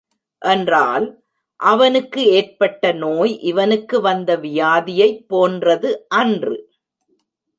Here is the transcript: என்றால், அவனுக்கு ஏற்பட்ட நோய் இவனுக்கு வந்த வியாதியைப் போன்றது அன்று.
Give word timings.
என்றால், 0.41 1.05
அவனுக்கு 1.59 2.21
ஏற்பட்ட 2.25 2.91
நோய் 2.91 3.39
இவனுக்கு 3.41 4.01
வந்த 4.01 4.37
வியாதியைப் 4.37 5.23
போன்றது 5.27 6.05
அன்று. 6.07 6.55